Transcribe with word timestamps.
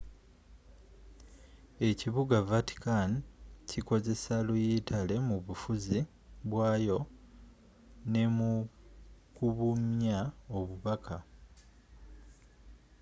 ekibuga 1.89 2.35
vaticani 2.49 3.17
kikozesa 3.69 4.35
luyitale 4.47 5.15
mu 5.27 5.37
bufuzi 5.45 5.99
bwayo 6.49 6.99
ne 8.11 8.23
mu 8.35 8.51
kubunya 9.35 10.19
obubaka 10.57 11.17